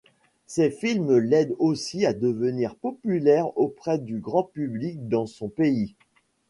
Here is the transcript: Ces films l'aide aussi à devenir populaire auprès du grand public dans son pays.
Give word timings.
Ces 0.47 0.71
films 0.71 1.15
l'aide 1.19 1.53
aussi 1.59 2.07
à 2.07 2.13
devenir 2.13 2.73
populaire 2.75 3.55
auprès 3.55 3.99
du 3.99 4.17
grand 4.17 4.45
public 4.45 5.07
dans 5.09 5.27
son 5.27 5.47
pays. 5.47 5.93